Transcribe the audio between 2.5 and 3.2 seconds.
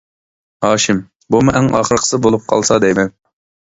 قالسا دەيمەن.